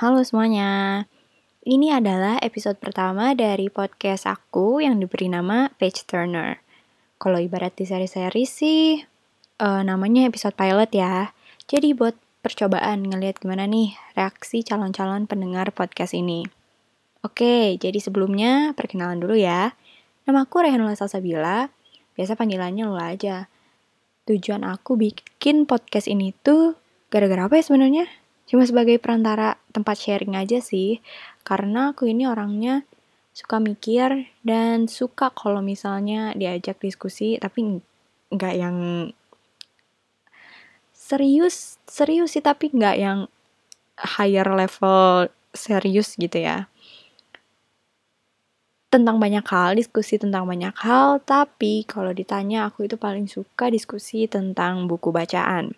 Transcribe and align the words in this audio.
Halo 0.00 0.24
semuanya. 0.24 1.04
Ini 1.60 2.00
adalah 2.00 2.40
episode 2.40 2.80
pertama 2.80 3.36
dari 3.36 3.68
podcast 3.68 4.24
aku 4.24 4.80
yang 4.80 4.96
diberi 4.96 5.28
nama 5.28 5.68
Page 5.76 6.08
Turner. 6.08 6.56
Kalau 7.20 7.36
ibarat 7.36 7.76
di 7.76 7.84
seri-seri 7.84 8.48
sih, 8.48 8.96
uh, 9.60 9.84
namanya 9.84 10.24
episode 10.24 10.56
pilot 10.56 10.88
ya. 10.96 11.36
Jadi 11.68 11.92
buat 11.92 12.16
percobaan 12.40 13.12
ngelihat 13.12 13.44
gimana 13.44 13.68
nih 13.68 13.92
reaksi 14.16 14.64
calon-calon 14.64 15.28
pendengar 15.28 15.68
podcast 15.68 16.16
ini. 16.16 16.48
Oke, 17.20 17.76
jadi 17.76 18.00
sebelumnya 18.00 18.72
perkenalan 18.72 19.20
dulu 19.20 19.36
ya. 19.36 19.76
Nama 20.24 20.48
aku 20.48 20.64
Rehanula 20.64 20.96
Salsabila, 20.96 21.68
biasa 22.16 22.40
panggilannya 22.40 22.88
Lula 22.88 23.12
aja. 23.12 23.52
Tujuan 24.24 24.64
aku 24.64 24.96
bikin 24.96 25.68
podcast 25.68 26.08
ini 26.08 26.32
tuh 26.40 26.80
Gara-gara 27.10 27.50
apa 27.50 27.58
ya 27.58 27.66
sebenarnya? 27.66 28.06
Cuma 28.50 28.66
sebagai 28.66 28.98
perantara 28.98 29.54
tempat 29.70 29.94
sharing 29.94 30.34
aja 30.34 30.58
sih. 30.58 30.98
Karena 31.46 31.94
aku 31.94 32.10
ini 32.10 32.26
orangnya 32.26 32.82
suka 33.30 33.62
mikir 33.62 34.26
dan 34.42 34.90
suka 34.90 35.30
kalau 35.30 35.62
misalnya 35.62 36.34
diajak 36.34 36.82
diskusi 36.82 37.38
tapi 37.38 37.78
nggak 38.34 38.54
yang 38.58 38.78
serius 40.90 41.78
serius 41.86 42.34
sih 42.34 42.42
tapi 42.42 42.74
nggak 42.74 42.96
yang 42.98 43.30
higher 43.94 44.50
level 44.50 45.30
serius 45.54 46.18
gitu 46.18 46.42
ya 46.42 46.66
tentang 48.90 49.22
banyak 49.22 49.46
hal 49.46 49.78
diskusi 49.78 50.18
tentang 50.18 50.42
banyak 50.50 50.74
hal 50.82 51.22
tapi 51.22 51.86
kalau 51.86 52.10
ditanya 52.10 52.66
aku 52.66 52.90
itu 52.90 52.98
paling 52.98 53.30
suka 53.30 53.70
diskusi 53.70 54.26
tentang 54.26 54.90
buku 54.90 55.14
bacaan 55.14 55.70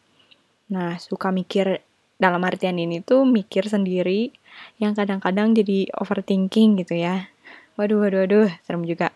Nah, 0.73 0.97
suka 0.97 1.29
mikir 1.29 1.85
dalam 2.23 2.39
artian 2.47 2.79
ini 2.79 3.03
tuh 3.03 3.27
mikir 3.27 3.67
sendiri 3.67 4.31
yang 4.79 4.95
kadang-kadang 4.95 5.59
jadi 5.59 5.91
overthinking 5.99 6.79
gitu 6.79 6.95
ya. 7.03 7.27
Waduh, 7.75 8.07
waduh, 8.07 8.23
waduh, 8.23 8.49
serem 8.63 8.87
juga. 8.87 9.11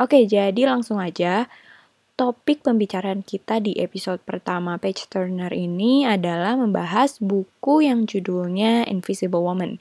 Oke, 0.00 0.24
jadi 0.24 0.64
langsung 0.64 0.96
aja. 0.96 1.44
Topik 2.16 2.64
pembicaraan 2.64 3.20
kita 3.20 3.60
di 3.60 3.76
episode 3.76 4.24
pertama 4.24 4.80
Page 4.80 5.04
Turner 5.12 5.52
ini 5.52 6.08
adalah 6.08 6.56
membahas 6.56 7.20
buku 7.20 7.84
yang 7.84 8.08
judulnya 8.08 8.88
Invisible 8.88 9.44
Woman. 9.44 9.76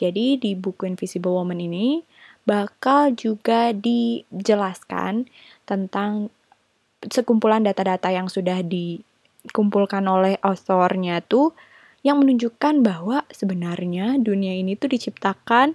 Jadi 0.00 0.40
di 0.40 0.56
buku 0.56 0.88
Invisible 0.88 1.36
Woman 1.36 1.60
ini 1.60 2.00
bakal 2.48 3.12
juga 3.12 3.76
dijelaskan 3.76 5.28
tentang 5.68 6.32
sekumpulan 7.04 7.60
data-data 7.60 8.08
yang 8.08 8.32
sudah 8.32 8.64
di 8.64 9.04
dikumpulkan 9.44 10.00
oleh 10.08 10.40
authornya 10.40 11.20
tuh 11.20 11.52
yang 12.04 12.20
menunjukkan 12.20 12.84
bahwa 12.84 13.24
sebenarnya 13.32 14.20
dunia 14.20 14.52
ini 14.52 14.76
tuh 14.76 14.92
diciptakan 14.92 15.74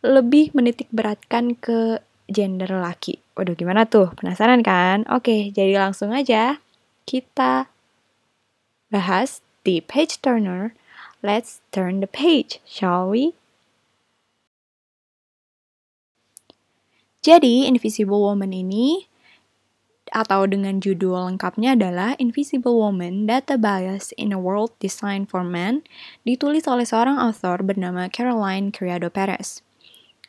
lebih 0.00 0.54
menitik 0.54 0.86
beratkan 0.94 1.58
ke 1.58 1.98
gender 2.30 2.70
laki. 2.70 3.18
Waduh, 3.34 3.58
gimana 3.58 3.84
tuh? 3.84 4.14
Penasaran 4.14 4.62
kan? 4.62 5.02
Oke, 5.10 5.50
jadi 5.50 5.76
langsung 5.76 6.14
aja 6.14 6.62
kita 7.04 7.66
bahas 8.94 9.42
di 9.66 9.82
page 9.82 10.22
turner. 10.22 10.72
Let's 11.20 11.60
turn 11.74 12.00
the 12.00 12.08
page, 12.08 12.62
shall 12.64 13.12
we? 13.12 13.36
Jadi, 17.20 17.68
Invisible 17.68 18.24
Woman 18.24 18.56
ini 18.56 19.09
atau 20.10 20.46
dengan 20.46 20.82
judul 20.82 21.30
lengkapnya 21.30 21.78
adalah 21.78 22.18
Invisible 22.18 22.74
Woman, 22.74 23.30
Data 23.30 23.54
Bias 23.54 24.10
in 24.18 24.34
a 24.34 24.38
World 24.38 24.74
Designed 24.82 25.30
for 25.30 25.46
Men, 25.46 25.86
ditulis 26.26 26.66
oleh 26.66 26.84
seorang 26.84 27.18
author 27.18 27.62
bernama 27.62 28.10
Caroline 28.10 28.74
Criado 28.74 29.08
Perez. 29.08 29.62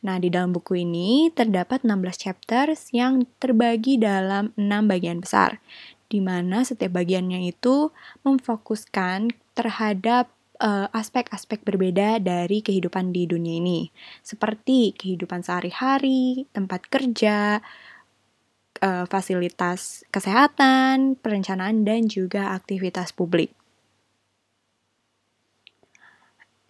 Nah, 0.02 0.18
di 0.18 0.34
dalam 0.34 0.50
buku 0.50 0.81
ini 0.81 1.30
terdapat 1.30 1.86
16 1.86 2.18
chapters 2.18 2.90
yang 2.90 3.30
terbagi 3.38 4.02
dalam 4.02 4.50
6 4.58 4.90
bagian 4.90 5.22
besar, 5.22 5.62
di 6.09 6.18
mana 6.18 6.66
setiap 6.66 6.98
bagiannya 6.98 7.46
itu 7.53 7.94
memfokuskan 8.25 9.30
terhadap 9.53 10.34
eh, 10.58 10.90
aspek-aspek 10.90 11.62
uh, 11.62 11.66
berbeda 11.69 12.18
dari 12.18 12.66
kehidupan 12.66 13.13
di 13.13 13.30
dunia 13.30 13.62
ini, 13.62 13.94
seperti 14.25 14.98
kehidupan 14.98 15.46
sehari-hari, 15.46 16.50
tempat 16.50 16.90
kerja, 16.90 17.62
uh, 18.81 19.06
fasilitas 19.08 20.03
kesehatan, 20.09 21.16
perencanaan, 21.22 21.86
dan 21.88 22.09
juga 22.09 22.52
aktivitas 22.58 23.14
publik. 23.14 23.53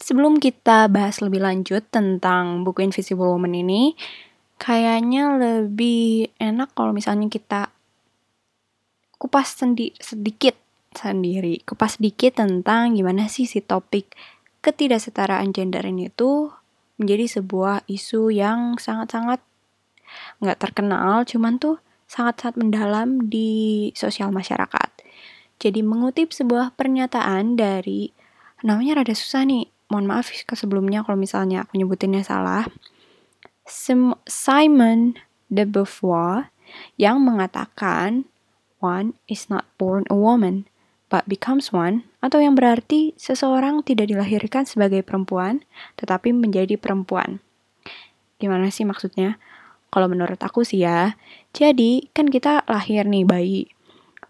Sebelum 0.02 0.42
kita 0.42 0.90
bahas 0.90 1.22
lebih 1.22 1.46
lanjut 1.46 1.86
tentang 1.94 2.66
buku 2.66 2.82
Invisible 2.82 3.32
Woman 3.32 3.54
ini, 3.54 3.94
kayaknya 4.58 5.38
lebih 5.38 6.30
enak 6.38 6.74
kalau 6.74 6.94
misalnya 6.94 7.30
kita 7.30 7.70
kupas 9.22 9.54
sendi 9.54 9.94
sedikit 10.02 10.58
sendiri, 10.98 11.62
kupas 11.62 12.02
sedikit 12.02 12.42
tentang 12.42 12.98
gimana 12.98 13.30
sih 13.30 13.46
si 13.46 13.62
topik 13.62 14.10
ketidaksetaraan 14.66 15.54
gender 15.54 15.86
ini 15.86 16.10
tuh 16.10 16.50
menjadi 16.98 17.42
sebuah 17.42 17.86
isu 17.86 18.34
yang 18.34 18.82
sangat-sangat 18.82 19.42
nggak 20.42 20.58
terkenal, 20.58 21.26
cuman 21.26 21.62
tuh 21.62 21.78
sangat-sangat 22.12 22.60
mendalam 22.60 23.32
di 23.32 23.88
sosial 23.96 24.36
masyarakat. 24.36 24.92
Jadi 25.64 25.80
mengutip 25.80 26.36
sebuah 26.36 26.76
pernyataan 26.76 27.56
dari 27.56 28.12
namanya 28.68 29.00
rada 29.00 29.16
susah 29.16 29.48
nih. 29.48 29.72
Mohon 29.88 30.08
maaf 30.12 30.28
ke 30.32 30.56
sebelumnya 30.60 31.08
kalau 31.08 31.16
misalnya 31.16 31.64
aku 31.64 31.80
nyebutinnya 31.80 32.28
salah. 32.28 32.68
Simon 34.28 35.16
de 35.48 35.64
Beauvoir 35.64 36.52
yang 37.00 37.24
mengatakan 37.24 38.28
one 38.84 39.16
is 39.32 39.48
not 39.48 39.68
born 39.80 40.04
a 40.12 40.16
woman 40.16 40.68
but 41.12 41.28
becomes 41.28 41.76
one 41.76 42.08
atau 42.24 42.40
yang 42.40 42.56
berarti 42.56 43.12
seseorang 43.20 43.84
tidak 43.84 44.08
dilahirkan 44.12 44.64
sebagai 44.64 45.04
perempuan 45.04 45.64
tetapi 46.00 46.32
menjadi 46.32 46.80
perempuan. 46.80 47.44
Gimana 48.40 48.72
sih 48.72 48.88
maksudnya? 48.88 49.38
Kalau 49.92 50.08
menurut 50.08 50.40
aku 50.40 50.64
sih 50.64 50.88
ya. 50.88 51.20
Jadi, 51.52 52.08
kan 52.16 52.32
kita 52.32 52.64
lahir 52.66 53.04
nih 53.04 53.28
bayi. 53.28 53.62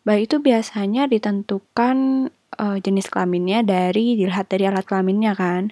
Bayi 0.02 0.26
itu 0.26 0.42
biasanya 0.42 1.06
ditentukan 1.06 2.28
uh, 2.58 2.78
jenis 2.82 3.08
kelaminnya 3.14 3.62
dari 3.62 4.18
dilihat 4.18 4.50
dari 4.50 4.66
alat 4.66 4.90
kelaminnya 4.90 5.38
kan. 5.38 5.70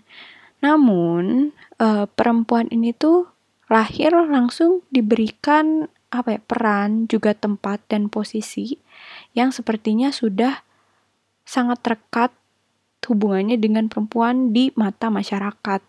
Namun, 0.61 1.57
uh, 1.81 2.05
perempuan 2.05 2.69
ini 2.69 2.93
tuh 2.93 3.33
lahir 3.65 4.13
langsung 4.13 4.85
diberikan 4.93 5.89
apa 6.13 6.37
ya, 6.37 6.41
peran, 6.41 7.09
juga 7.09 7.33
tempat 7.33 7.81
dan 7.89 8.09
posisi 8.09 8.77
yang 9.33 9.49
sepertinya 9.49 10.13
sudah 10.13 10.61
sangat 11.45 11.81
terkat 11.81 12.31
hubungannya 13.09 13.57
dengan 13.57 13.89
perempuan 13.89 14.53
di 14.53 14.69
mata 14.77 15.09
masyarakat. 15.09 15.81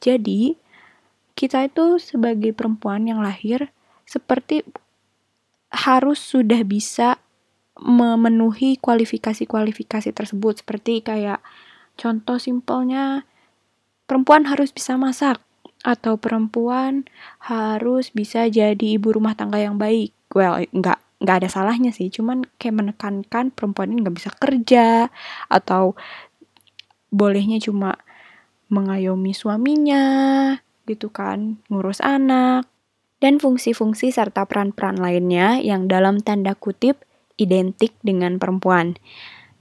Jadi, 0.00 0.56
kita 1.36 1.68
itu 1.68 2.00
sebagai 2.00 2.56
perempuan 2.56 3.04
yang 3.04 3.20
lahir 3.20 3.70
seperti 4.08 4.64
harus 5.68 6.18
sudah 6.18 6.64
bisa 6.64 7.20
memenuhi 7.76 8.80
kualifikasi-kualifikasi 8.80 10.10
tersebut 10.16 10.64
seperti 10.64 11.04
kayak 11.04 11.44
contoh 12.00 12.40
simpelnya 12.40 13.28
perempuan 14.08 14.48
harus 14.48 14.72
bisa 14.72 14.96
masak 14.96 15.44
atau 15.84 16.16
perempuan 16.16 17.04
harus 17.38 18.10
bisa 18.10 18.48
jadi 18.48 18.96
ibu 18.96 19.12
rumah 19.12 19.36
tangga 19.36 19.60
yang 19.60 19.76
baik. 19.76 20.16
Well, 20.32 20.64
nggak 20.72 20.98
nggak 21.20 21.36
ada 21.44 21.48
salahnya 21.48 21.92
sih, 21.92 22.08
cuman 22.12 22.44
kayak 22.56 22.76
menekankan 22.80 23.52
perempuan 23.52 23.92
ini 23.92 24.04
nggak 24.04 24.16
bisa 24.16 24.30
kerja 24.36 25.08
atau 25.48 25.96
bolehnya 27.12 27.62
cuma 27.62 27.96
mengayomi 28.66 29.30
suaminya, 29.30 30.04
gitu 30.86 31.12
kan, 31.12 31.60
ngurus 31.68 32.00
anak, 32.00 32.64
dan 33.18 33.42
fungsi-fungsi 33.42 34.14
serta 34.14 34.46
peran-peran 34.46 34.96
lainnya 34.96 35.60
yang 35.60 35.90
dalam 35.90 36.22
tanda 36.22 36.54
kutip 36.54 37.02
identik 37.36 37.92
dengan 38.00 38.40
perempuan. 38.40 38.96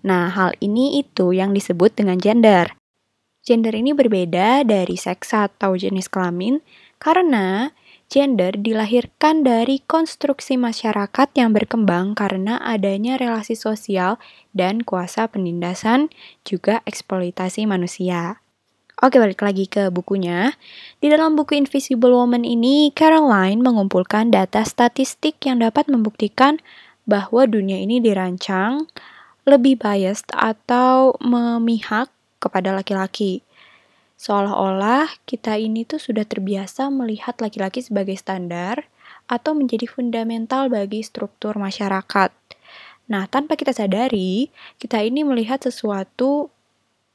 Nah, 0.06 0.30
hal 0.31 0.54
ini 0.62 1.01
itu 1.01 1.33
yang 1.33 1.51
disebut 1.51 1.98
dengan 1.98 2.22
gender. 2.22 2.77
Gender 3.45 3.74
ini 3.77 3.94
berbeda 3.94 4.66
dari 4.66 4.98
seks 4.98 5.33
atau 5.33 5.77
jenis 5.77 6.10
kelamin 6.10 6.62
karena 6.98 7.74
gender 8.10 8.54
dilahirkan 8.57 9.42
dari 9.42 9.81
konstruksi 9.86 10.57
masyarakat 10.57 11.30
yang 11.38 11.54
berkembang 11.54 12.13
karena 12.13 12.57
adanya 12.62 13.18
relasi 13.18 13.57
sosial 13.57 14.22
dan 14.54 14.81
kuasa 14.81 15.30
penindasan 15.30 16.10
juga 16.45 16.81
eksploitasi 16.86 17.66
manusia. 17.69 18.44
Oke, 19.03 19.19
balik 19.19 19.44
lagi 19.44 19.68
ke 19.68 19.92
bukunya. 19.92 20.56
Di 21.03 21.12
dalam 21.12 21.36
buku 21.36 21.59
Invisible 21.59 22.15
Woman 22.15 22.47
ini, 22.47 22.95
Caroline 22.95 23.59
mengumpulkan 23.59 24.31
data 24.31 24.63
statistik 24.63 25.36
yang 25.44 25.59
dapat 25.59 25.92
membuktikan 25.92 26.63
bahwa 27.03 27.44
dunia 27.44 27.75
ini 27.75 28.00
dirancang 28.00 28.88
lebih 29.44 29.83
biased 29.83 30.31
atau 30.31 31.12
memihak 31.19 32.07
kepada 32.39 32.71
laki-laki. 32.71 33.44
Seolah-olah 34.15 35.12
kita 35.27 35.59
ini 35.59 35.83
tuh 35.83 36.00
sudah 36.00 36.24
terbiasa 36.24 36.88
melihat 36.88 37.36
laki-laki 37.44 37.83
sebagai 37.83 38.15
standar 38.15 38.88
atau 39.27 39.51
menjadi 39.51 39.91
fundamental 39.91 40.71
bagi 40.71 41.03
struktur 41.03 41.59
masyarakat. 41.59 42.31
Nah, 43.12 43.27
tanpa 43.27 43.59
kita 43.59 43.75
sadari, 43.75 44.50
kita 44.80 45.03
ini 45.03 45.21
melihat 45.21 45.62
sesuatu 45.62 46.50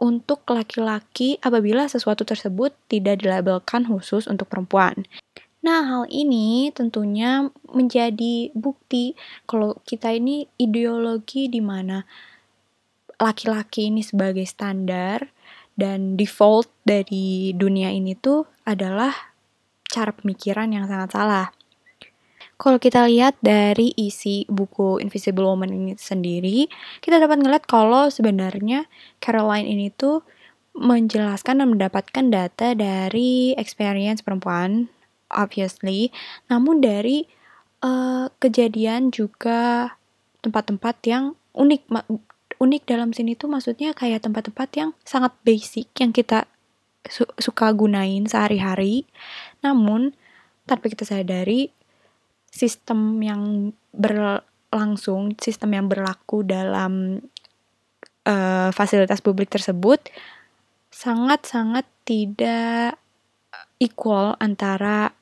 untuk 0.01 0.49
laki-laki 0.49 1.37
apabila 1.45 1.85
sesuatu 1.87 2.25
tersebut 2.25 2.73
tidak 2.89 3.21
dilabelkan 3.21 3.85
khusus 3.85 4.25
untuk 4.25 4.49
perempuan. 4.49 5.05
Nah, 5.61 5.85
hal 5.85 6.05
ini 6.09 6.73
tentunya 6.73 7.53
menjadi 7.69 8.49
bukti 8.57 9.13
kalau 9.45 9.77
kita 9.85 10.17
ini 10.17 10.49
ideologi 10.57 11.53
di 11.53 11.61
mana 11.61 12.01
laki-laki 13.21 13.93
ini 13.93 14.01
sebagai 14.01 14.49
standar 14.49 15.29
dan 15.77 16.17
default 16.17 16.73
dari 16.89 17.53
dunia 17.53 17.93
ini 17.93 18.17
tuh 18.17 18.49
adalah 18.65 19.37
cara 19.85 20.17
pemikiran 20.17 20.73
yang 20.73 20.89
sangat 20.89 21.13
salah. 21.13 21.47
Kalau 22.61 22.77
kita 22.77 23.09
lihat 23.09 23.41
dari 23.41 23.97
isi 23.97 24.45
buku 24.45 25.01
Invisible 25.01 25.49
Woman 25.49 25.73
ini 25.73 25.93
sendiri, 25.97 26.69
kita 27.01 27.17
dapat 27.17 27.41
ngeliat 27.41 27.65
kalau 27.65 28.13
sebenarnya 28.13 28.85
Caroline 29.17 29.65
ini 29.65 29.89
tuh 29.89 30.21
menjelaskan 30.77 31.65
dan 31.65 31.73
mendapatkan 31.73 32.25
data 32.29 32.77
dari 32.77 33.57
experience 33.57 34.21
perempuan, 34.21 34.93
obviously, 35.33 36.13
namun 36.53 36.85
dari 36.85 37.25
uh, 37.81 38.29
kejadian 38.45 39.09
juga 39.09 39.97
tempat-tempat 40.45 41.01
yang 41.09 41.33
unik 41.57 41.89
unik 42.61 42.83
dalam 42.85 43.17
sini 43.17 43.41
tuh 43.41 43.49
maksudnya 43.49 43.97
kayak 43.97 44.21
tempat-tempat 44.29 44.69
yang 44.77 44.91
sangat 45.09 45.33
basic 45.49 45.89
yang 45.97 46.13
kita 46.13 46.45
su 47.09 47.25
suka 47.41 47.73
gunain 47.73 48.29
sehari-hari. 48.29 49.09
Namun 49.65 50.13
tanpa 50.69 50.93
kita 50.93 51.09
sadari 51.09 51.73
sistem 52.51 53.23
yang 53.23 53.73
berlangsung, 53.95 55.35
sistem 55.39 55.79
yang 55.79 55.87
berlaku 55.87 56.43
dalam 56.43 57.23
uh, 58.27 58.71
fasilitas 58.75 59.23
publik 59.23 59.49
tersebut 59.49 60.03
sangat-sangat 60.91 61.87
tidak 62.05 62.99
equal 63.81 64.37
antara 64.43 65.15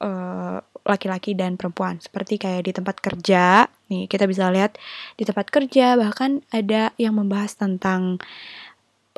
uh, 0.00 0.58
laki-laki 0.86 1.34
dan 1.34 1.58
perempuan. 1.58 1.98
Seperti 1.98 2.38
kayak 2.38 2.70
di 2.70 2.72
tempat 2.72 2.96
kerja, 3.02 3.66
nih 3.90 4.06
kita 4.06 4.24
bisa 4.30 4.48
lihat 4.48 4.78
di 5.18 5.26
tempat 5.26 5.50
kerja 5.50 5.98
bahkan 5.98 6.40
ada 6.54 6.94
yang 6.96 7.18
membahas 7.18 7.58
tentang 7.58 8.22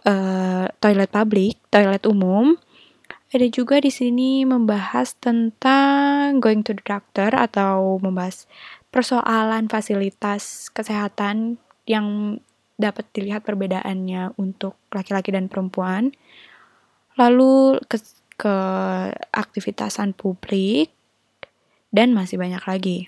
uh, 0.08 0.66
toilet 0.80 1.12
publik, 1.12 1.60
toilet 1.68 2.02
umum. 2.08 2.56
Ada 3.28 3.44
juga 3.52 3.76
di 3.76 3.92
sini 3.92 4.48
membahas 4.48 5.12
tentang 5.20 6.40
going 6.40 6.64
to 6.64 6.72
the 6.72 6.80
doctor 6.80 7.28
atau 7.28 8.00
membahas 8.00 8.48
persoalan 8.88 9.68
fasilitas 9.68 10.72
kesehatan 10.72 11.60
yang 11.84 12.40
dapat 12.80 13.04
dilihat 13.12 13.44
perbedaannya 13.44 14.32
untuk 14.40 14.80
laki-laki 14.96 15.28
dan 15.28 15.52
perempuan. 15.52 16.16
Lalu 17.20 17.82
ke, 17.84 18.00
ke 18.40 18.56
aktivitasan 19.34 20.16
publik 20.16 20.88
dan 21.92 22.16
masih 22.16 22.40
banyak 22.40 22.64
lagi. 22.64 22.98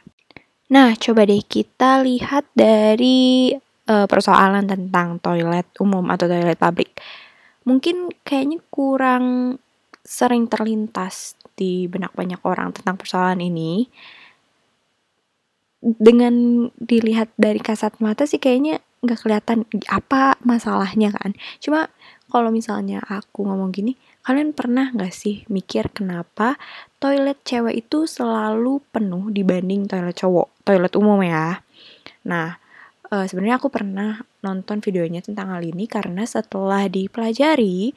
Nah, 0.69 0.93
coba 1.01 1.25
deh 1.25 1.41
kita 1.41 2.05
lihat 2.05 2.45
dari 2.53 3.57
uh, 3.89 4.05
persoalan 4.05 4.69
tentang 4.69 5.17
toilet 5.17 5.67
umum 5.81 6.05
atau 6.13 6.29
toilet 6.29 6.61
publik. 6.61 6.93
Mungkin 7.65 8.13
kayaknya 8.21 8.61
kurang 8.69 9.57
sering 10.11 10.51
terlintas 10.51 11.39
di 11.55 11.87
benak 11.87 12.11
banyak 12.19 12.43
orang 12.43 12.75
tentang 12.75 12.99
persoalan 12.99 13.39
ini. 13.39 13.87
Dengan 15.81 16.67
dilihat 16.83 17.31
dari 17.39 17.63
kasat 17.63 18.03
mata 18.03 18.27
sih 18.27 18.43
kayaknya 18.43 18.83
nggak 19.01 19.23
kelihatan 19.23 19.63
apa 19.87 20.35
masalahnya 20.43 21.15
kan. 21.15 21.39
Cuma 21.63 21.87
kalau 22.27 22.51
misalnya 22.51 23.01
aku 23.07 23.47
ngomong 23.47 23.71
gini, 23.71 23.95
kalian 24.27 24.51
pernah 24.51 24.91
nggak 24.91 25.15
sih 25.15 25.47
mikir 25.47 25.89
kenapa 25.95 26.59
toilet 26.99 27.39
cewek 27.47 27.87
itu 27.87 28.05
selalu 28.05 28.83
penuh 28.91 29.31
dibanding 29.31 29.87
toilet 29.87 30.19
cowok, 30.19 30.51
toilet 30.67 30.93
umum 30.99 31.23
ya. 31.25 31.63
Nah, 32.29 32.61
uh, 33.09 33.25
sebenarnya 33.25 33.57
aku 33.57 33.73
pernah 33.73 34.21
nonton 34.45 34.85
videonya 34.85 35.25
tentang 35.25 35.55
hal 35.55 35.63
ini 35.65 35.89
karena 35.89 36.29
setelah 36.29 36.91
dipelajari 36.91 37.97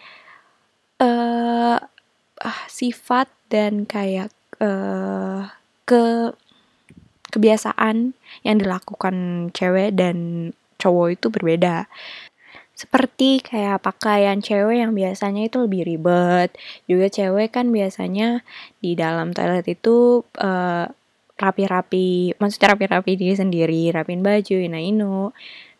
sifat 2.73 3.29
dan 3.53 3.85
kayak 3.85 4.33
uh, 4.57 5.45
ke 5.85 6.33
kebiasaan 7.29 8.17
yang 8.41 8.55
dilakukan 8.57 9.49
cewek 9.53 9.93
dan 9.93 10.49
cowok 10.81 11.07
itu 11.13 11.27
berbeda. 11.29 11.85
Seperti 12.73 13.45
kayak 13.45 13.85
pakaian 13.85 14.41
cewek 14.41 14.81
yang 14.81 14.97
biasanya 14.97 15.45
itu 15.45 15.61
lebih 15.61 15.85
ribet. 15.85 16.57
Juga 16.89 17.13
cewek 17.13 17.53
kan 17.53 17.69
biasanya 17.69 18.41
di 18.81 18.97
dalam 18.97 19.37
toilet 19.37 19.69
itu 19.69 20.25
uh, 20.41 20.89
rapi-rapi, 21.37 22.37
maksudnya 22.41 22.73
rapi-rapi 22.73 23.13
diri 23.13 23.33
sendiri, 23.37 23.93
rapin 23.93 24.25
baju, 24.25 24.57
ina-inu. 24.57 25.29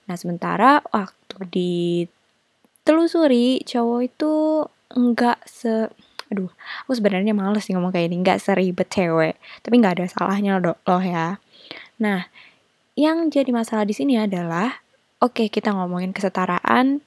Nah, 0.06 0.16
sementara 0.18 0.86
waktu 0.94 1.38
di 1.50 2.06
telusuri 2.86 3.64
cowok 3.66 4.02
itu 4.06 4.34
enggak 4.94 5.42
se 5.50 5.90
aduh 6.34 6.50
aku 6.84 6.98
sebenarnya 6.98 7.38
males 7.38 7.64
sih 7.64 7.78
ngomong 7.78 7.94
kayak 7.94 8.10
ini 8.10 8.26
enggak 8.26 8.42
seribet 8.42 8.90
cewek 8.90 9.38
tapi 9.62 9.78
enggak 9.78 10.02
ada 10.02 10.06
salahnya 10.10 10.58
loh, 10.58 11.02
ya 11.06 11.38
nah 12.02 12.26
yang 12.98 13.30
jadi 13.30 13.54
masalah 13.54 13.86
di 13.86 13.94
sini 13.94 14.18
adalah 14.18 14.84
Oke, 15.24 15.48
kita 15.48 15.72
ngomongin 15.72 16.12
kesetaraan 16.12 17.00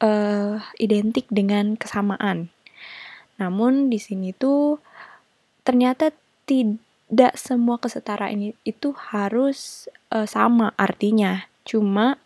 uh, 0.00 0.56
identik 0.80 1.28
dengan 1.28 1.76
kesamaan. 1.76 2.48
Namun 3.36 3.92
di 3.92 4.00
sini 4.00 4.32
tuh 4.32 4.80
ternyata 5.68 6.16
tidak 6.48 7.36
semua 7.36 7.76
kesetaraan 7.76 8.56
itu 8.64 8.96
harus 9.12 9.92
uh, 10.16 10.24
sama 10.24 10.72
artinya. 10.80 11.44
Cuma 11.68 12.16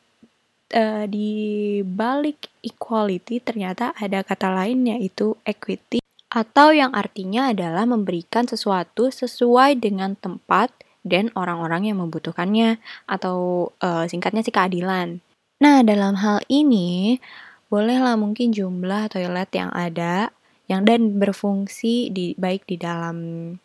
uh, 0.73 1.05
di 1.07 1.81
balik 1.85 2.51
equality 2.65 3.39
ternyata 3.39 3.93
ada 3.95 4.25
kata 4.25 4.51
lain 4.51 4.89
yaitu 4.89 5.37
equity 5.45 6.03
atau 6.33 6.73
yang 6.73 6.97
artinya 6.97 7.53
adalah 7.53 7.85
memberikan 7.85 8.49
sesuatu 8.49 9.13
sesuai 9.13 9.77
dengan 9.77 10.17
tempat 10.17 10.73
dan 11.05 11.29
orang-orang 11.37 11.93
yang 11.93 12.01
membutuhkannya 12.01 12.81
atau 13.05 13.69
uh, 13.85 14.09
singkatnya 14.09 14.41
sih 14.41 14.55
keadilan. 14.55 15.21
Nah, 15.61 15.85
dalam 15.85 16.17
hal 16.19 16.41
ini 16.49 17.21
bolehlah 17.69 18.17
mungkin 18.17 18.51
jumlah 18.51 19.13
toilet 19.13 19.51
yang 19.53 19.71
ada 19.77 20.33
yang 20.71 20.89
dan 20.89 21.21
berfungsi 21.21 22.09
di 22.09 22.33
baik 22.41 22.65
di 22.65 22.81
dalam 22.81 23.17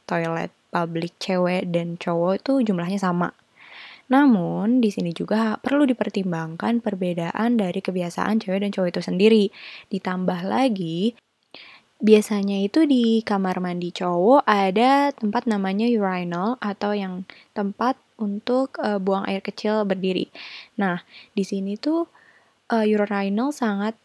toilet 0.03 0.51
publik 0.67 1.15
cewek 1.23 1.71
dan 1.71 1.95
cowok 1.95 2.43
itu 2.43 2.53
jumlahnya 2.67 2.99
sama. 2.99 3.31
Namun, 4.07 4.79
di 4.79 4.87
sini 4.87 5.11
juga 5.11 5.59
perlu 5.59 5.83
dipertimbangkan 5.83 6.79
perbedaan 6.79 7.59
dari 7.59 7.79
kebiasaan 7.83 8.39
cewek 8.39 8.63
dan 8.63 8.71
cowok 8.71 8.89
itu 8.95 9.01
sendiri. 9.03 9.45
Ditambah 9.91 10.47
lagi, 10.47 11.11
Biasanya 11.97 12.61
itu 12.61 12.85
di 12.85 13.25
kamar 13.25 13.57
mandi 13.57 13.89
cowok 13.89 14.45
ada 14.45 15.09
tempat 15.17 15.49
namanya 15.49 15.89
urinal 15.89 16.53
atau 16.61 16.93
yang 16.93 17.25
tempat 17.57 17.97
untuk 18.21 18.77
uh, 18.77 19.01
buang 19.01 19.25
air 19.25 19.41
kecil 19.41 19.81
berdiri. 19.81 20.29
Nah, 20.77 21.01
di 21.33 21.41
sini 21.41 21.73
tuh 21.73 22.05
uh, 22.69 22.85
urinal 22.85 23.49
sangat 23.49 23.97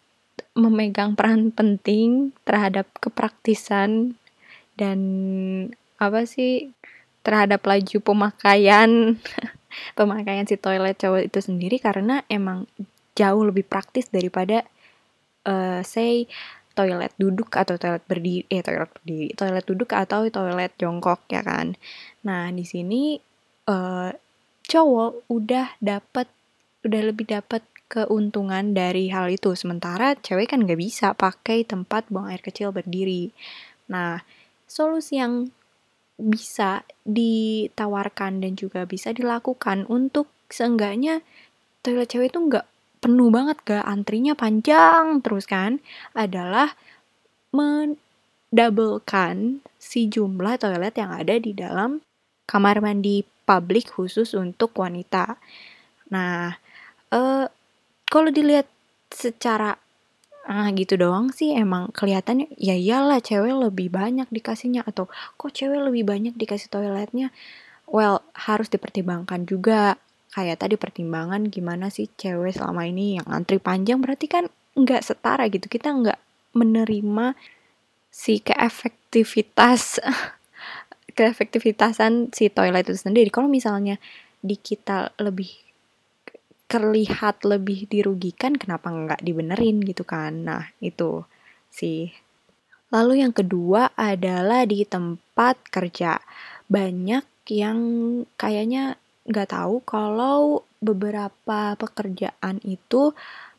memegang 0.57 1.13
peran 1.13 1.53
penting 1.53 2.33
terhadap 2.49 2.89
kepraktisan 2.97 4.17
dan 4.81 4.99
apa 6.01 6.25
sih 6.25 6.73
terhadap 7.21 7.61
laju 7.69 8.01
pemakaian 8.01 9.21
pemakaian 9.95 10.47
si 10.49 10.57
toilet 10.57 10.97
cowok 10.99 11.29
itu 11.29 11.39
sendiri 11.41 11.77
karena 11.83 12.25
emang 12.27 12.67
jauh 13.13 13.45
lebih 13.45 13.69
praktis 13.69 14.09
daripada 14.09 14.65
uh, 15.45 15.81
say 15.85 16.25
toilet 16.73 17.13
duduk 17.21 17.53
atau 17.53 17.77
toilet 17.77 18.01
berdiri 18.09 18.49
eh 18.49 18.65
toilet 18.65 18.89
berdiri 18.89 19.29
toilet 19.37 19.65
duduk 19.69 19.91
atau 19.93 20.25
toilet 20.33 20.73
jongkok 20.81 21.21
ya 21.29 21.45
kan? 21.45 21.77
Nah 22.25 22.49
di 22.49 22.65
sini 22.65 23.21
uh, 23.69 24.11
cowok 24.65 25.29
udah 25.29 25.77
dapat 25.79 26.27
udah 26.83 27.03
lebih 27.05 27.29
dapat 27.29 27.63
keuntungan 27.93 28.73
dari 28.73 29.13
hal 29.13 29.29
itu. 29.29 29.53
Sementara 29.53 30.17
cewek 30.17 30.57
kan 30.57 30.65
nggak 30.65 30.81
bisa 30.81 31.13
pakai 31.13 31.69
tempat 31.69 32.09
buang 32.09 32.33
air 32.33 32.41
kecil 32.41 32.73
berdiri. 32.73 33.29
Nah 33.93 34.25
solusi 34.65 35.21
yang 35.21 35.53
bisa 36.21 36.85
ditawarkan 37.09 38.45
dan 38.45 38.53
juga 38.55 38.85
bisa 38.85 39.13
dilakukan 39.13 39.89
untuk 39.89 40.29
seenggaknya 40.53 41.25
toilet 41.81 42.13
cewek 42.13 42.31
itu 42.31 42.39
nggak 42.39 42.67
penuh 43.03 43.35
banget 43.35 43.59
gak 43.67 43.83
antrinya 43.83 44.39
panjang 44.39 45.19
terus 45.27 45.51
kan 45.51 45.83
adalah 46.15 46.79
mendablekan 47.51 49.59
si 49.83 50.07
jumlah 50.07 50.55
toilet 50.63 50.95
yang 50.95 51.11
ada 51.11 51.35
di 51.43 51.51
dalam 51.51 51.99
kamar 52.47 52.79
mandi 52.79 53.27
publik 53.43 53.91
khusus 53.91 54.39
untuk 54.39 54.71
wanita. 54.79 55.35
Nah, 56.15 56.55
eh 57.11 57.47
kalau 58.07 58.31
dilihat 58.31 58.71
secara 59.11 59.75
ah 60.47 60.69
gitu 60.75 60.99
doang 60.99 61.31
sih. 61.31 61.55
Emang 61.55 61.91
kelihatannya 61.95 62.51
ya 62.59 62.75
iyalah 62.75 63.23
cewek 63.23 63.55
lebih 63.71 63.89
banyak 63.93 64.29
dikasihnya 64.31 64.83
atau 64.87 65.07
kok 65.39 65.53
cewek 65.55 65.81
lebih 65.91 66.07
banyak 66.07 66.35
dikasih 66.35 66.69
toiletnya? 66.73 67.31
Well 67.89 68.25
harus 68.35 68.69
dipertimbangkan 68.73 69.47
juga. 69.47 69.99
Kayak 70.33 70.65
tadi 70.65 70.81
pertimbangan 70.81 71.53
gimana 71.53 71.93
sih 71.93 72.09
cewek 72.17 72.57
selama 72.57 72.89
ini 72.89 73.21
yang 73.21 73.29
antri 73.29 73.61
panjang? 73.61 74.01
Berarti 74.01 74.27
kan 74.27 74.49
nggak 74.75 75.05
setara 75.05 75.45
gitu. 75.53 75.69
Kita 75.69 75.93
nggak 75.93 76.19
menerima 76.57 77.37
si 78.13 78.41
keefektivitas 78.41 80.01
keefektivitasan 81.19 82.33
si 82.33 82.49
toilet 82.49 82.89
itu 82.89 82.97
sendiri. 82.97 83.29
Kalau 83.29 83.49
misalnya 83.49 84.01
di 84.43 84.59
kita 84.59 85.15
lebih 85.23 85.62
terlihat 86.73 87.45
lebih 87.45 87.85
dirugikan 87.85 88.57
kenapa 88.57 88.89
nggak 88.89 89.21
dibenerin 89.21 89.85
gitu 89.85 90.09
kan? 90.09 90.49
Nah 90.49 90.73
itu 90.81 91.29
sih. 91.69 92.09
Lalu 92.89 93.21
yang 93.21 93.37
kedua 93.37 93.93
adalah 93.93 94.65
di 94.65 94.89
tempat 94.89 95.61
kerja. 95.69 96.17
Banyak 96.73 97.53
yang 97.53 97.79
kayaknya 98.41 98.97
nggak 99.29 99.53
tahu 99.53 99.85
kalau 99.85 100.65
beberapa 100.81 101.77
pekerjaan 101.77 102.65
itu 102.65 103.13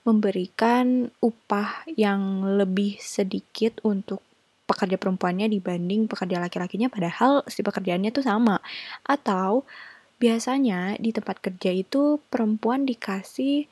memberikan 0.03 1.13
upah 1.21 1.85
yang 1.93 2.43
lebih 2.57 2.97
sedikit 2.97 3.77
untuk 3.85 4.25
pekerja 4.65 4.97
perempuannya 4.97 5.47
dibanding 5.47 6.09
pekerja 6.09 6.41
laki-lakinya 6.41 6.89
padahal 6.89 7.45
si 7.45 7.61
pekerjaannya 7.61 8.09
tuh 8.09 8.25
sama. 8.25 8.57
Atau 9.05 9.69
biasanya 10.23 10.95
di 11.03 11.11
tempat 11.11 11.43
kerja 11.43 11.75
itu 11.75 12.23
perempuan 12.31 12.87
dikasih 12.87 13.67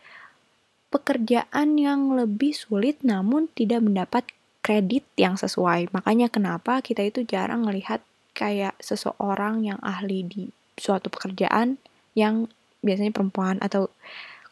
pekerjaan 0.91 1.79
yang 1.79 2.11
lebih 2.11 2.51
sulit 2.51 2.99
namun 3.07 3.47
tidak 3.55 3.79
mendapat 3.79 4.27
kredit 4.59 5.07
yang 5.15 5.39
sesuai. 5.39 5.95
Makanya 5.95 6.27
kenapa 6.27 6.83
kita 6.83 7.07
itu 7.07 7.23
jarang 7.23 7.63
melihat 7.63 8.03
kayak 8.35 8.75
seseorang 8.83 9.63
yang 9.63 9.79
ahli 9.79 10.27
di 10.27 10.43
suatu 10.75 11.07
pekerjaan 11.07 11.79
yang 12.19 12.51
biasanya 12.83 13.15
perempuan 13.15 13.55
atau 13.63 13.87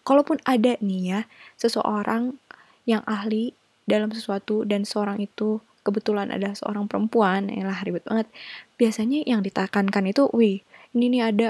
kalaupun 0.08 0.40
ada 0.48 0.80
nih 0.80 1.04
ya 1.04 1.22
seseorang 1.60 2.40
yang 2.88 3.04
ahli 3.04 3.52
dalam 3.84 4.08
sesuatu 4.16 4.64
dan 4.64 4.88
seorang 4.88 5.20
itu 5.20 5.60
kebetulan 5.84 6.32
ada 6.32 6.56
seorang 6.56 6.88
perempuan, 6.88 7.50
lah 7.50 7.82
ribet 7.84 8.06
banget. 8.06 8.28
Biasanya 8.78 9.26
yang 9.26 9.42
ditekankan 9.42 10.06
itu, 10.06 10.30
wih, 10.30 10.62
ini 10.94 11.06
nih 11.18 11.24
ada 11.34 11.48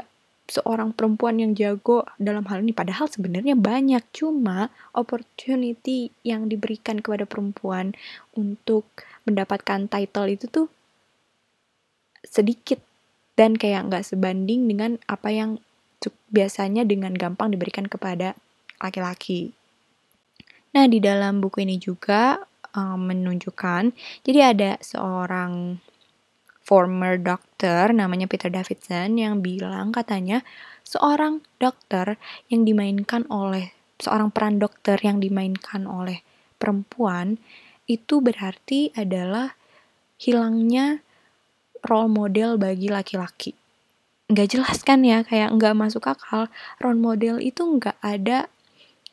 seorang 0.49 0.91
perempuan 0.97 1.37
yang 1.37 1.53
jago 1.53 2.03
dalam 2.17 2.43
hal 2.49 2.65
ini 2.65 2.73
padahal 2.73 3.05
sebenarnya 3.05 3.53
banyak 3.53 4.01
cuma 4.09 4.73
opportunity 4.97 6.09
yang 6.25 6.49
diberikan 6.49 6.99
kepada 6.99 7.29
perempuan 7.29 7.93
untuk 8.33 8.89
mendapatkan 9.29 9.85
title 9.85 10.27
itu 10.27 10.49
tuh 10.49 10.67
sedikit 12.25 12.81
dan 13.39 13.55
kayak 13.55 13.87
nggak 13.87 14.03
sebanding 14.03 14.67
dengan 14.67 14.99
apa 15.07 15.31
yang 15.31 15.61
biasanya 16.29 16.85
dengan 16.85 17.15
gampang 17.15 17.53
diberikan 17.53 17.89
kepada 17.89 18.37
laki-laki. 18.79 19.51
Nah, 20.75 20.85
di 20.85 21.01
dalam 21.01 21.41
buku 21.41 21.65
ini 21.65 21.81
juga 21.81 22.37
um, 22.77 23.09
menunjukkan 23.09 23.91
jadi 24.21 24.53
ada 24.53 24.71
seorang 24.79 25.81
former 26.69 27.17
dokter 27.17 27.89
namanya 27.89 28.29
Peter 28.29 28.53
Davidson 28.53 29.17
yang 29.17 29.41
bilang 29.41 29.89
katanya 29.89 30.45
seorang 30.85 31.41
dokter 31.57 32.21
yang 32.53 32.61
dimainkan 32.61 33.25
oleh 33.33 33.73
seorang 33.97 34.29
peran 34.29 34.61
dokter 34.61 35.01
yang 35.01 35.17
dimainkan 35.17 35.89
oleh 35.89 36.21
perempuan 36.61 37.41
itu 37.89 38.21
berarti 38.21 38.93
adalah 38.93 39.57
hilangnya 40.21 41.01
role 41.89 42.11
model 42.11 42.61
bagi 42.61 42.85
laki-laki. 42.85 43.57
Nggak 44.29 44.47
jelas 44.53 44.85
kan 44.85 45.01
ya, 45.01 45.25
kayak 45.25 45.57
nggak 45.57 45.73
masuk 45.73 46.05
akal. 46.05 46.53
Role 46.77 47.01
model 47.01 47.41
itu 47.41 47.65
nggak 47.65 47.97
ada 48.05 48.45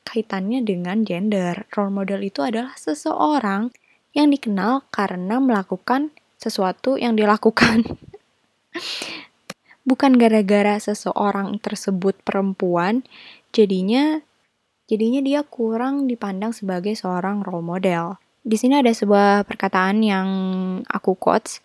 kaitannya 0.04 0.60
dengan 0.60 1.08
gender. 1.08 1.64
Role 1.72 1.94
model 1.94 2.20
itu 2.20 2.44
adalah 2.44 2.76
seseorang 2.76 3.72
yang 4.12 4.28
dikenal 4.28 4.84
karena 4.92 5.40
melakukan 5.40 6.12
sesuatu 6.36 7.00
yang 7.00 7.16
dilakukan. 7.16 7.84
Bukan 9.86 10.18
gara-gara 10.18 10.76
seseorang 10.82 11.62
tersebut 11.62 12.18
perempuan, 12.26 13.06
jadinya 13.54 14.20
jadinya 14.90 15.22
dia 15.22 15.40
kurang 15.46 16.10
dipandang 16.10 16.50
sebagai 16.50 16.98
seorang 16.98 17.46
role 17.46 17.62
model. 17.62 18.18
Di 18.46 18.54
sini 18.54 18.78
ada 18.78 18.94
sebuah 18.94 19.46
perkataan 19.46 20.02
yang 20.06 20.28
aku 20.86 21.18
quotes. 21.18 21.62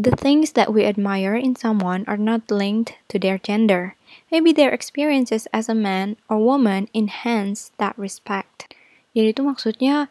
The 0.00 0.16
things 0.16 0.56
that 0.56 0.72
we 0.72 0.88
admire 0.88 1.36
in 1.36 1.52
someone 1.56 2.08
are 2.08 2.16
not 2.16 2.48
linked 2.48 2.96
to 3.12 3.20
their 3.20 3.36
gender. 3.36 4.00
Maybe 4.32 4.56
their 4.56 4.72
experiences 4.72 5.44
as 5.52 5.68
a 5.68 5.76
man 5.76 6.16
or 6.32 6.40
woman 6.40 6.88
enhance 6.96 7.76
that 7.76 7.92
respect. 8.00 8.72
Jadi 9.12 9.36
itu 9.36 9.44
maksudnya 9.44 10.08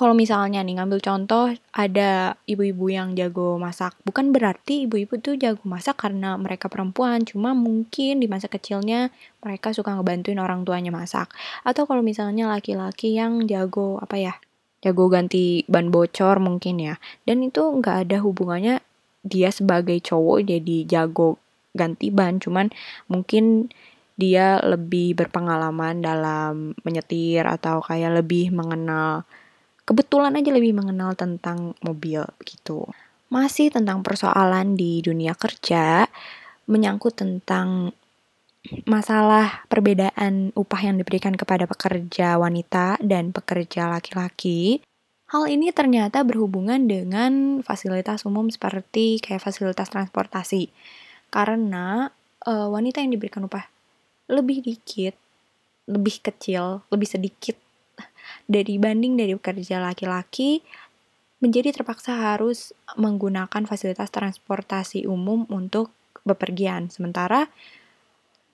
kalau 0.00 0.16
misalnya 0.16 0.64
nih 0.64 0.80
ngambil 0.80 1.04
contoh 1.04 1.52
ada 1.76 2.32
ibu-ibu 2.48 2.88
yang 2.88 3.12
jago 3.12 3.60
masak, 3.60 3.92
bukan 4.08 4.32
berarti 4.32 4.88
ibu-ibu 4.88 5.20
tuh 5.20 5.36
jago 5.36 5.60
masak 5.68 6.00
karena 6.00 6.40
mereka 6.40 6.72
perempuan, 6.72 7.20
cuma 7.28 7.52
mungkin 7.52 8.16
di 8.16 8.24
masa 8.24 8.48
kecilnya 8.48 9.12
mereka 9.44 9.76
suka 9.76 9.92
ngebantuin 9.92 10.40
orang 10.40 10.64
tuanya 10.64 10.88
masak. 10.88 11.28
Atau 11.68 11.84
kalau 11.84 12.00
misalnya 12.00 12.48
laki-laki 12.48 13.12
yang 13.12 13.44
jago 13.44 14.00
apa 14.00 14.16
ya? 14.16 14.34
Jago 14.80 15.12
ganti 15.12 15.68
ban 15.68 15.92
bocor 15.92 16.40
mungkin 16.40 16.80
ya. 16.80 16.96
Dan 17.28 17.44
itu 17.44 17.60
nggak 17.60 18.08
ada 18.08 18.24
hubungannya 18.24 18.80
dia 19.20 19.52
sebagai 19.52 20.00
cowok 20.00 20.48
jadi 20.48 20.88
jago 20.88 21.36
ganti 21.76 22.08
ban, 22.08 22.40
cuman 22.40 22.72
mungkin 23.04 23.68
dia 24.16 24.64
lebih 24.64 25.12
berpengalaman 25.12 26.00
dalam 26.00 26.72
menyetir 26.88 27.44
atau 27.44 27.84
kayak 27.84 28.24
lebih 28.24 28.48
mengenal 28.48 29.28
kebetulan 29.90 30.38
aja 30.38 30.54
lebih 30.54 30.70
mengenal 30.70 31.18
tentang 31.18 31.74
mobil 31.82 32.22
gitu. 32.46 32.86
Masih 33.26 33.74
tentang 33.74 34.06
persoalan 34.06 34.78
di 34.78 35.02
dunia 35.02 35.34
kerja, 35.34 36.06
menyangkut 36.70 37.18
tentang 37.18 37.90
masalah 38.86 39.66
perbedaan 39.66 40.54
upah 40.54 40.80
yang 40.86 41.02
diberikan 41.02 41.34
kepada 41.34 41.66
pekerja 41.66 42.38
wanita 42.38 43.02
dan 43.02 43.34
pekerja 43.34 43.90
laki-laki. 43.90 44.78
Hal 45.30 45.50
ini 45.50 45.74
ternyata 45.74 46.22
berhubungan 46.22 46.86
dengan 46.86 47.62
fasilitas 47.66 48.22
umum 48.22 48.46
seperti 48.50 49.18
kayak 49.18 49.42
fasilitas 49.42 49.90
transportasi. 49.90 50.70
Karena 51.30 52.10
e, 52.42 52.50
wanita 52.50 52.98
yang 52.98 53.14
diberikan 53.14 53.46
upah 53.46 53.62
lebih 54.26 54.62
dikit, 54.62 55.14
lebih 55.86 56.18
kecil, 56.18 56.82
lebih 56.90 57.06
sedikit 57.06 57.54
dari 58.46 58.76
banding 58.76 59.16
dari 59.18 59.32
pekerja 59.36 59.80
laki-laki 59.82 60.60
menjadi 61.40 61.72
terpaksa 61.72 62.36
harus 62.36 62.76
menggunakan 63.00 63.64
fasilitas 63.64 64.12
transportasi 64.12 65.08
umum 65.08 65.48
untuk 65.48 65.90
bepergian. 66.28 66.92
Sementara 66.92 67.48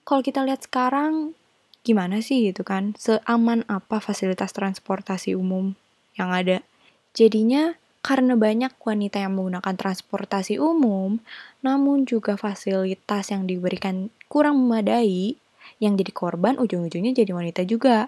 kalau 0.07 0.23
kita 0.23 0.47
lihat 0.47 0.63
sekarang 0.63 1.35
gimana 1.83 2.23
sih 2.23 2.47
gitu 2.47 2.63
kan? 2.63 2.95
Seaman 2.95 3.67
apa 3.67 3.99
fasilitas 3.99 4.55
transportasi 4.55 5.35
umum 5.35 5.75
yang 6.15 6.31
ada? 6.31 6.63
Jadinya 7.11 7.75
karena 8.07 8.39
banyak 8.39 8.71
wanita 8.79 9.19
yang 9.19 9.35
menggunakan 9.35 9.75
transportasi 9.75 10.63
umum, 10.63 11.19
namun 11.59 12.07
juga 12.07 12.39
fasilitas 12.39 13.35
yang 13.35 13.43
diberikan 13.43 14.07
kurang 14.31 14.63
memadai, 14.63 15.35
yang 15.83 15.99
jadi 15.99 16.15
korban 16.15 16.55
ujung-ujungnya 16.55 17.11
jadi 17.11 17.35
wanita 17.35 17.67
juga. 17.67 18.07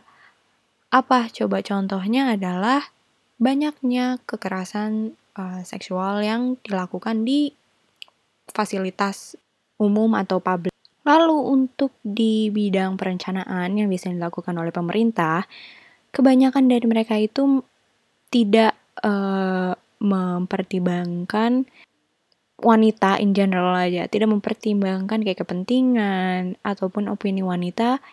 Apa 0.89 1.29
coba 1.29 1.61
contohnya 1.61 2.33
adalah 2.33 2.81
banyaknya 3.37 4.17
kekerasan 4.25 5.13
uh, 5.37 5.61
seksual 5.61 6.25
yang 6.25 6.57
dilakukan 6.65 7.23
di 7.23 7.53
fasilitas 8.49 9.37
umum 9.77 10.17
atau 10.17 10.41
publik. 10.41 10.73
Lalu 11.05 11.37
untuk 11.45 11.93
di 12.01 12.49
bidang 12.49 12.97
perencanaan 12.97 13.69
yang 13.77 13.87
bisa 13.87 14.09
dilakukan 14.09 14.57
oleh 14.57 14.73
pemerintah, 14.73 15.45
kebanyakan 16.09 16.65
dari 16.65 16.85
mereka 16.89 17.15
itu 17.15 17.61
tidak 18.33 18.73
uh, 19.05 19.73
mempertimbangkan 20.01 21.69
wanita 22.59 23.21
in 23.23 23.31
general 23.31 23.77
aja, 23.77 24.09
tidak 24.11 24.33
mempertimbangkan 24.33 25.23
kayak 25.23 25.45
kepentingan 25.45 26.59
ataupun 26.65 27.07
opini 27.07 27.39
wanita 27.39 28.03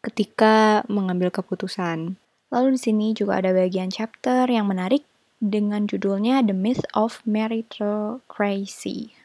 ketika 0.00 0.82
mengambil 0.88 1.28
keputusan. 1.28 2.16
Lalu 2.50 2.74
di 2.74 2.80
sini 2.80 3.06
juga 3.14 3.38
ada 3.38 3.54
bagian 3.54 3.92
chapter 3.92 4.48
yang 4.50 4.66
menarik 4.66 5.06
dengan 5.40 5.86
judulnya 5.88 6.44
The 6.44 6.56
Myth 6.56 6.84
of 6.92 7.24
Meritocracy. 7.24 9.16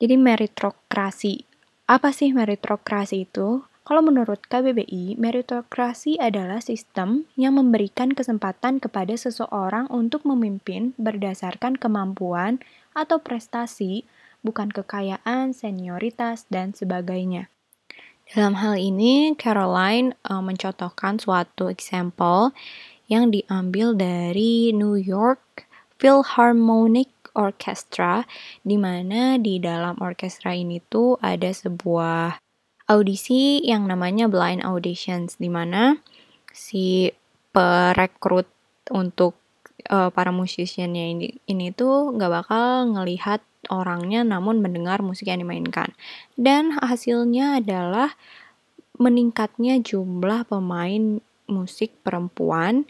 Jadi 0.00 0.16
meritokrasi. 0.16 1.44
Apa 1.84 2.10
sih 2.10 2.32
meritokrasi 2.32 3.28
itu? 3.28 3.62
Kalau 3.84 4.06
menurut 4.06 4.46
KBBI, 4.46 5.18
meritokrasi 5.18 6.16
adalah 6.22 6.62
sistem 6.62 7.26
yang 7.34 7.58
memberikan 7.58 8.14
kesempatan 8.14 8.78
kepada 8.78 9.18
seseorang 9.18 9.90
untuk 9.90 10.22
memimpin 10.22 10.94
berdasarkan 10.94 11.74
kemampuan 11.74 12.62
atau 12.94 13.18
prestasi, 13.18 14.06
bukan 14.46 14.70
kekayaan, 14.70 15.50
senioritas, 15.50 16.46
dan 16.48 16.70
sebagainya. 16.70 17.50
Dalam 18.30 18.62
hal 18.62 18.78
ini, 18.78 19.34
Caroline 19.34 20.14
uh, 20.30 20.38
mencontohkan 20.38 21.18
suatu 21.18 21.66
example 21.66 22.54
yang 23.10 23.34
diambil 23.34 23.90
dari 23.90 24.70
New 24.70 24.94
York 24.94 25.66
Philharmonic 25.98 27.10
Orchestra, 27.34 28.22
di 28.62 28.78
mana 28.78 29.34
di 29.34 29.58
dalam 29.58 29.98
orkestra 29.98 30.54
ini 30.54 30.78
tuh 30.78 31.18
ada 31.18 31.50
sebuah 31.50 32.38
audisi 32.86 33.66
yang 33.66 33.90
namanya 33.90 34.30
blind 34.30 34.62
auditions, 34.62 35.34
di 35.34 35.50
mana 35.50 35.98
si 36.54 37.10
perekrut 37.50 38.46
untuk 38.94 39.34
uh, 39.90 40.14
para 40.14 40.30
musisiannya 40.30 41.18
ini 41.18 41.28
ini 41.50 41.74
tuh 41.74 42.14
nggak 42.14 42.30
bakal 42.30 42.94
ngelihat 42.94 43.42
orangnya 43.68 44.24
namun 44.24 44.64
mendengar 44.64 45.04
musik 45.04 45.28
yang 45.28 45.44
dimainkan. 45.44 45.92
Dan 46.38 46.78
hasilnya 46.78 47.60
adalah 47.60 48.16
meningkatnya 48.96 49.80
jumlah 49.80 50.48
pemain 50.48 51.20
musik 51.50 51.92
perempuan 52.00 52.88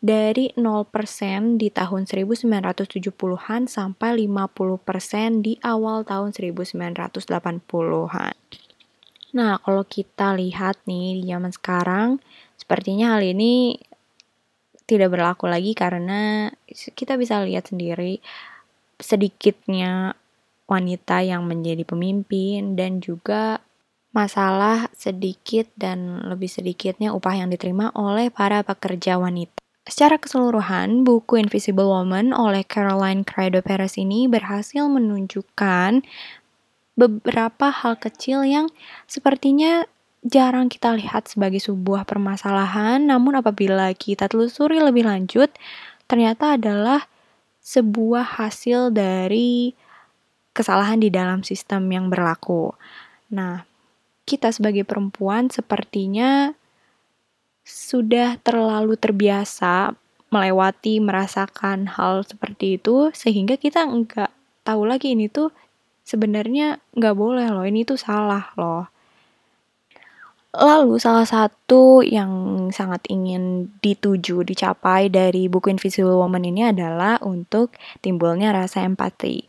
dari 0.00 0.48
0% 0.56 1.60
di 1.60 1.68
tahun 1.68 2.08
1970-an 2.08 3.68
sampai 3.68 4.24
50% 4.24 5.44
di 5.44 5.60
awal 5.60 6.08
tahun 6.08 6.32
1980-an. 6.32 8.34
Nah, 9.30 9.62
kalau 9.62 9.86
kita 9.86 10.34
lihat 10.34 10.82
nih 10.88 11.20
di 11.20 11.22
zaman 11.28 11.52
sekarang, 11.52 12.18
sepertinya 12.56 13.14
hal 13.14 13.22
ini 13.22 13.76
tidak 14.88 15.14
berlaku 15.14 15.46
lagi 15.46 15.70
karena 15.76 16.50
kita 16.66 17.14
bisa 17.14 17.38
lihat 17.46 17.70
sendiri 17.70 18.18
sedikitnya 19.02 20.14
wanita 20.70 21.26
yang 21.26 21.44
menjadi 21.44 21.82
pemimpin 21.82 22.78
dan 22.78 23.02
juga 23.02 23.58
masalah 24.14 24.90
sedikit 24.94 25.66
dan 25.74 26.22
lebih 26.26 26.50
sedikitnya 26.50 27.14
upah 27.14 27.42
yang 27.42 27.48
diterima 27.50 27.90
oleh 27.94 28.30
para 28.30 28.62
pekerja 28.62 29.18
wanita. 29.18 29.58
Secara 29.86 30.22
keseluruhan, 30.22 31.02
buku 31.02 31.40
Invisible 31.40 31.88
Woman 31.88 32.30
oleh 32.30 32.62
Caroline 32.62 33.26
Criado 33.26 33.58
Perez 33.64 33.98
ini 33.98 34.30
berhasil 34.30 34.86
menunjukkan 34.86 36.06
beberapa 36.94 37.66
hal 37.72 37.96
kecil 37.96 38.44
yang 38.44 38.68
sepertinya 39.08 39.88
jarang 40.20 40.68
kita 40.68 40.92
lihat 40.92 41.32
sebagai 41.32 41.58
sebuah 41.64 42.04
permasalahan, 42.04 43.08
namun 43.08 43.40
apabila 43.40 43.88
kita 43.96 44.28
telusuri 44.28 44.76
lebih 44.76 45.08
lanjut, 45.08 45.48
ternyata 46.04 46.60
adalah 46.60 47.08
sebuah 47.60 48.40
hasil 48.40 48.92
dari 48.92 49.76
kesalahan 50.56 50.98
di 50.98 51.08
dalam 51.12 51.46
sistem 51.46 51.86
yang 51.92 52.10
berlaku. 52.10 52.74
Nah, 53.30 53.64
kita 54.26 54.50
sebagai 54.50 54.82
perempuan 54.82 55.48
sepertinya 55.48 56.52
sudah 57.62 58.40
terlalu 58.42 58.98
terbiasa 58.98 59.94
melewati 60.30 61.02
merasakan 61.02 61.90
hal 61.90 62.22
seperti 62.22 62.78
itu 62.78 63.10
sehingga 63.10 63.58
kita 63.58 63.82
nggak 63.82 64.30
tahu 64.62 64.86
lagi 64.86 65.18
ini 65.18 65.26
tuh 65.26 65.50
sebenarnya 66.06 66.78
nggak 66.94 67.16
boleh 67.18 67.46
loh 67.50 67.66
ini 67.66 67.82
tuh 67.82 67.98
salah 67.98 68.54
loh 68.54 68.86
Lalu 70.50 70.98
salah 70.98 71.22
satu 71.22 72.02
yang 72.02 72.66
sangat 72.74 73.06
ingin 73.06 73.70
dituju, 73.78 74.42
dicapai 74.42 75.06
dari 75.06 75.46
buku 75.46 75.70
Invisible 75.70 76.18
Woman 76.18 76.42
ini 76.42 76.66
adalah 76.66 77.22
untuk 77.22 77.70
timbulnya 78.02 78.50
rasa 78.50 78.82
empati. 78.82 79.46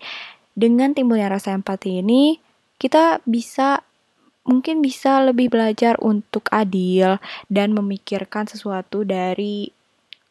Dengan 0.54 0.94
timbulnya 0.94 1.34
rasa 1.34 1.58
empati 1.58 2.06
ini, 2.06 2.38
kita 2.78 3.18
bisa 3.26 3.82
mungkin 4.46 4.86
bisa 4.86 5.26
lebih 5.26 5.50
belajar 5.50 5.98
untuk 6.02 6.46
adil 6.54 7.18
dan 7.50 7.74
memikirkan 7.74 8.46
sesuatu 8.46 9.02
dari 9.02 9.74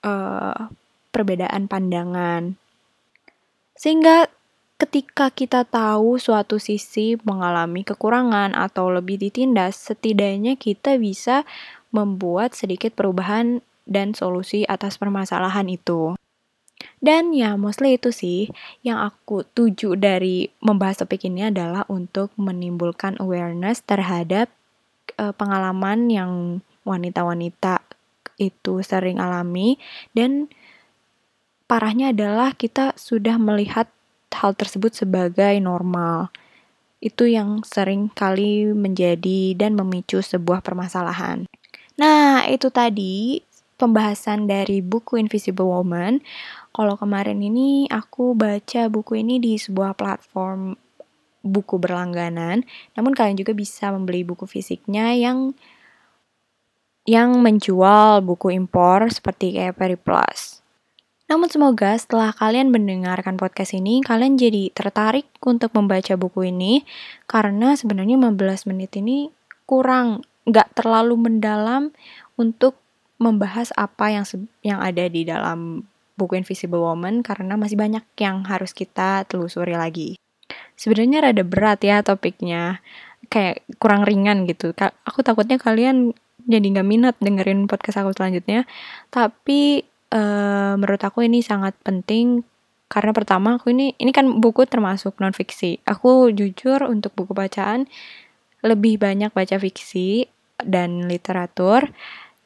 uh, 0.06 0.70
perbedaan 1.10 1.66
pandangan. 1.66 2.54
Sehingga 3.74 4.30
ketika 4.80 5.28
kita 5.28 5.68
tahu 5.68 6.16
suatu 6.16 6.56
sisi 6.56 7.20
mengalami 7.28 7.84
kekurangan 7.84 8.56
atau 8.56 8.88
lebih 8.88 9.20
ditindas, 9.20 9.76
setidaknya 9.76 10.56
kita 10.56 10.96
bisa 10.96 11.44
membuat 11.92 12.56
sedikit 12.56 12.96
perubahan 12.96 13.60
dan 13.84 14.16
solusi 14.16 14.64
atas 14.64 14.96
permasalahan 14.96 15.68
itu. 15.68 16.16
Dan 16.96 17.36
ya, 17.36 17.60
mostly 17.60 18.00
itu 18.00 18.08
sih 18.08 18.48
yang 18.80 19.04
aku 19.04 19.44
tuju 19.52 20.00
dari 20.00 20.48
membahas 20.64 21.04
topik 21.04 21.28
ini 21.28 21.52
adalah 21.52 21.84
untuk 21.92 22.32
menimbulkan 22.40 23.20
awareness 23.20 23.84
terhadap 23.84 24.48
uh, 25.20 25.36
pengalaman 25.36 26.08
yang 26.08 26.32
wanita-wanita 26.88 27.84
itu 28.40 28.80
sering 28.80 29.20
alami 29.20 29.76
dan 30.16 30.48
parahnya 31.68 32.16
adalah 32.16 32.56
kita 32.56 32.96
sudah 32.96 33.36
melihat 33.36 33.92
hal 34.34 34.54
tersebut 34.54 34.94
sebagai 34.94 35.58
normal. 35.58 36.30
Itu 37.00 37.24
yang 37.24 37.64
sering 37.64 38.12
kali 38.12 38.70
menjadi 38.70 39.56
dan 39.56 39.74
memicu 39.76 40.20
sebuah 40.20 40.60
permasalahan. 40.60 41.48
Nah, 41.96 42.44
itu 42.48 42.68
tadi 42.72 43.40
pembahasan 43.80 44.44
dari 44.44 44.84
buku 44.84 45.16
Invisible 45.16 45.68
Woman. 45.68 46.20
Kalau 46.76 47.00
kemarin 47.00 47.40
ini 47.40 47.88
aku 47.88 48.36
baca 48.36 48.92
buku 48.92 49.24
ini 49.24 49.40
di 49.40 49.56
sebuah 49.56 49.96
platform 49.96 50.76
buku 51.40 51.80
berlangganan, 51.80 52.68
namun 52.92 53.16
kalian 53.16 53.40
juga 53.40 53.56
bisa 53.56 53.88
membeli 53.88 54.20
buku 54.20 54.44
fisiknya 54.44 55.16
yang 55.16 55.56
yang 57.08 57.40
menjual 57.40 58.20
buku 58.20 58.52
impor 58.52 59.08
seperti 59.08 59.56
kayak 59.56 59.80
Periplus. 59.80 60.59
Namun 61.30 61.46
semoga 61.46 61.94
setelah 61.94 62.34
kalian 62.34 62.74
mendengarkan 62.74 63.38
podcast 63.38 63.78
ini, 63.78 64.02
kalian 64.02 64.34
jadi 64.34 64.74
tertarik 64.74 65.30
untuk 65.46 65.70
membaca 65.78 66.18
buku 66.18 66.50
ini 66.50 66.82
karena 67.30 67.78
sebenarnya 67.78 68.18
15 68.18 68.66
menit 68.66 68.98
ini 68.98 69.30
kurang, 69.62 70.26
nggak 70.50 70.74
terlalu 70.74 71.14
mendalam 71.14 71.94
untuk 72.34 72.74
membahas 73.22 73.70
apa 73.78 74.10
yang 74.10 74.26
yang 74.66 74.82
ada 74.82 75.06
di 75.06 75.22
dalam 75.22 75.86
buku 76.18 76.34
Invisible 76.34 76.82
Woman 76.82 77.22
karena 77.22 77.54
masih 77.54 77.78
banyak 77.78 78.02
yang 78.18 78.42
harus 78.50 78.74
kita 78.74 79.22
telusuri 79.30 79.78
lagi. 79.78 80.18
Sebenarnya 80.74 81.30
rada 81.30 81.46
berat 81.46 81.78
ya 81.86 82.02
topiknya, 82.02 82.82
kayak 83.30 83.62
kurang 83.78 84.02
ringan 84.02 84.50
gitu. 84.50 84.74
Aku 85.06 85.22
takutnya 85.22 85.62
kalian 85.62 86.10
jadi 86.50 86.66
nggak 86.74 86.88
minat 86.88 87.14
dengerin 87.22 87.70
podcast 87.70 88.02
aku 88.02 88.16
selanjutnya, 88.18 88.66
tapi 89.14 89.86
uh, 90.10 90.74
menurut 90.78 91.02
aku 91.02 91.26
ini 91.26 91.42
sangat 91.42 91.74
penting 91.82 92.42
karena 92.90 93.14
pertama 93.14 93.54
aku 93.54 93.70
ini 93.70 93.94
ini 94.02 94.10
kan 94.10 94.42
buku 94.42 94.66
termasuk 94.66 95.14
non 95.22 95.30
fiksi. 95.30 95.78
Aku 95.86 96.34
jujur 96.34 96.82
untuk 96.90 97.14
buku 97.14 97.30
bacaan 97.30 97.86
lebih 98.66 98.98
banyak 98.98 99.30
baca 99.30 99.56
fiksi 99.62 100.26
dan 100.58 101.06
literatur. 101.06 101.94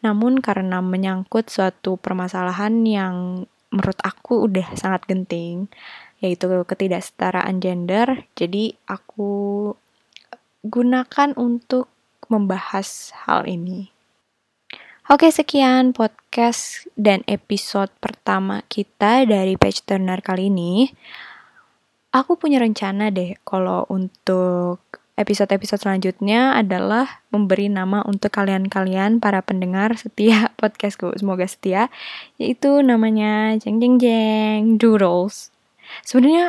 Namun 0.04 0.44
karena 0.44 0.84
menyangkut 0.84 1.48
suatu 1.48 1.96
permasalahan 1.96 2.84
yang 2.84 3.48
menurut 3.72 3.98
aku 4.04 4.44
udah 4.44 4.76
sangat 4.76 5.08
genting 5.08 5.72
yaitu 6.20 6.44
ketidaksetaraan 6.68 7.64
gender. 7.64 8.28
Jadi 8.36 8.76
aku 8.84 9.72
gunakan 10.60 11.32
untuk 11.40 11.88
membahas 12.28 13.16
hal 13.24 13.48
ini. 13.48 13.93
Oke, 15.04 15.28
sekian 15.28 15.92
podcast 15.92 16.88
dan 16.96 17.20
episode 17.28 17.92
pertama 18.00 18.64
kita 18.72 19.28
dari 19.28 19.52
Page 19.52 19.84
Turner 19.84 20.24
kali 20.24 20.48
ini. 20.48 20.88
Aku 22.08 22.40
punya 22.40 22.56
rencana 22.56 23.12
deh 23.12 23.36
kalau 23.44 23.84
untuk 23.92 24.80
episode-episode 25.20 25.84
selanjutnya 25.84 26.56
adalah 26.56 27.20
memberi 27.28 27.68
nama 27.68 28.00
untuk 28.08 28.32
kalian-kalian 28.32 29.20
para 29.20 29.44
pendengar 29.44 29.92
setia 30.00 30.48
podcastku. 30.64 31.12
Semoga 31.20 31.44
setia. 31.52 31.92
Yaitu 32.40 32.80
namanya 32.80 33.60
jeng 33.60 33.84
jeng 33.84 34.00
jeng 34.00 34.80
doodles. 34.80 35.52
Sebenarnya 36.00 36.48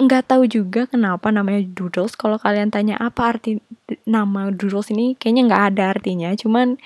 nggak 0.00 0.32
tahu 0.32 0.48
juga 0.48 0.88
kenapa 0.88 1.28
namanya 1.28 1.60
doodles. 1.76 2.16
Kalau 2.16 2.40
kalian 2.40 2.72
tanya 2.72 2.96
apa 2.96 3.36
arti 3.36 3.60
nama 4.08 4.48
doodles 4.48 4.88
ini 4.88 5.12
kayaknya 5.12 5.52
nggak 5.52 5.64
ada 5.76 5.84
artinya, 5.92 6.32
cuman 6.32 6.80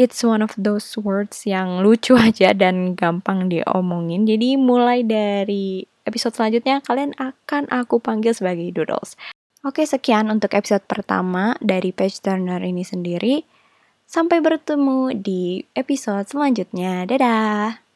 it's 0.00 0.24
one 0.24 0.40
of 0.40 0.52
those 0.56 0.96
words 1.00 1.44
yang 1.44 1.80
lucu 1.84 2.16
aja 2.28 2.52
dan 2.56 2.96
gampang 2.96 3.48
diomongin. 3.48 4.24
Jadi 4.24 4.56
mulai 4.56 5.04
dari 5.04 5.84
episode 6.08 6.34
selanjutnya 6.34 6.82
kalian 6.82 7.14
akan 7.18 7.70
aku 7.70 8.02
panggil 8.02 8.34
sebagai 8.34 8.68
doodles. 8.74 9.14
Oke, 9.62 9.86
sekian 9.86 10.26
untuk 10.26 10.58
episode 10.58 10.82
pertama 10.90 11.54
dari 11.62 11.94
Page 11.94 12.18
Turner 12.18 12.58
ini 12.66 12.82
sendiri. 12.82 13.46
Sampai 14.02 14.42
bertemu 14.42 15.14
di 15.14 15.62
episode 15.78 16.26
selanjutnya. 16.26 17.06
Dadah! 17.06 17.91